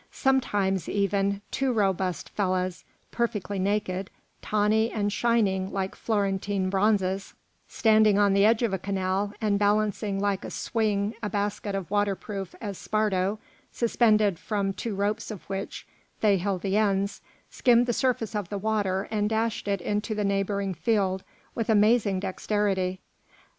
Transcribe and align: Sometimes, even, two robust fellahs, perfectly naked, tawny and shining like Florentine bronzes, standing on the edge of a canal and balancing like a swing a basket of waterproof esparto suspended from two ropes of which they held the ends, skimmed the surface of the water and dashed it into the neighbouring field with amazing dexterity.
Sometimes, 0.09 0.89
even, 0.89 1.41
two 1.51 1.71
robust 1.71 2.29
fellahs, 2.35 2.83
perfectly 3.11 3.59
naked, 3.59 4.09
tawny 4.41 4.89
and 4.89 5.13
shining 5.13 5.71
like 5.71 5.93
Florentine 5.93 6.71
bronzes, 6.71 7.35
standing 7.67 8.17
on 8.17 8.33
the 8.33 8.43
edge 8.43 8.63
of 8.63 8.73
a 8.73 8.79
canal 8.79 9.31
and 9.39 9.59
balancing 9.59 10.19
like 10.19 10.43
a 10.43 10.49
swing 10.49 11.13
a 11.21 11.29
basket 11.29 11.75
of 11.75 11.91
waterproof 11.91 12.55
esparto 12.63 13.37
suspended 13.71 14.39
from 14.39 14.73
two 14.73 14.95
ropes 14.95 15.29
of 15.29 15.43
which 15.43 15.85
they 16.21 16.39
held 16.39 16.63
the 16.63 16.77
ends, 16.77 17.21
skimmed 17.51 17.85
the 17.85 17.93
surface 17.93 18.35
of 18.35 18.49
the 18.49 18.57
water 18.57 19.07
and 19.11 19.29
dashed 19.29 19.67
it 19.67 19.81
into 19.81 20.15
the 20.15 20.25
neighbouring 20.25 20.73
field 20.73 21.23
with 21.53 21.69
amazing 21.69 22.19
dexterity. 22.19 22.99